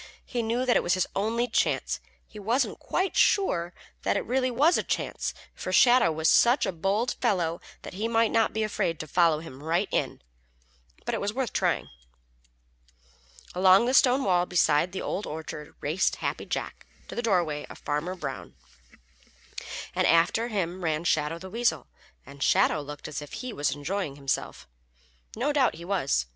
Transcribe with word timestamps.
He 0.25 0.41
knew 0.41 0.65
that 0.65 0.75
it 0.75 0.81
was 0.81 0.95
his 0.95 1.05
only 1.15 1.47
chance. 1.47 1.99
He 2.25 2.39
wasn't 2.39 2.79
quite 2.79 3.15
sure 3.15 3.71
that 4.01 4.17
it 4.17 4.25
really 4.25 4.49
was 4.49 4.75
a 4.75 4.81
chance, 4.81 5.31
for 5.53 5.71
Shadow 5.71 6.11
was 6.11 6.27
such 6.27 6.65
a 6.65 6.71
bold 6.71 7.13
fellow 7.21 7.61
that 7.83 7.93
he 7.93 8.07
might 8.07 8.31
not 8.31 8.51
be 8.51 8.63
afraid 8.63 8.99
to 8.99 9.05
follow 9.07 9.41
him 9.41 9.61
right 9.61 9.87
in, 9.91 10.23
but 11.05 11.13
it 11.13 11.21
was 11.21 11.33
worth 11.33 11.53
trying. 11.53 11.87
Along 13.53 13.85
the 13.85 13.93
stone 13.93 14.23
wall 14.23 14.47
beside 14.47 14.91
the 14.91 15.03
Old 15.03 15.27
Orchard 15.27 15.75
raced 15.81 16.15
Happy 16.15 16.47
Jack 16.47 16.87
to 17.07 17.13
the 17.13 17.21
dooryard 17.21 17.67
of 17.69 17.77
Farmer 17.77 18.15
Brown, 18.15 18.55
and 19.93 20.07
after 20.07 20.47
him 20.47 20.83
ran 20.83 21.03
Shadow 21.03 21.37
the 21.37 21.51
Weasel, 21.51 21.85
and 22.25 22.41
Shadow 22.41 22.81
looked 22.81 23.07
as 23.07 23.21
if 23.21 23.33
he 23.33 23.53
was 23.53 23.69
enjoying 23.75 24.15
himself. 24.15 24.67
No 25.35 25.53
doubt 25.53 25.75
he 25.75 25.85
was. 25.85 26.25